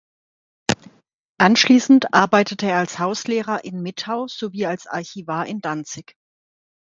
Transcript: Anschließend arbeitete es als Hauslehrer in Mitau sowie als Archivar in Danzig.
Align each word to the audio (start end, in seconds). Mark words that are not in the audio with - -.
Anschließend 1.39 2.11
arbeitete 2.15 2.65
es 2.65 2.71
als 2.73 2.97
Hauslehrer 2.97 3.63
in 3.63 3.83
Mitau 3.83 4.25
sowie 4.27 4.65
als 4.65 4.87
Archivar 4.87 5.45
in 5.45 5.61
Danzig. 5.61 6.15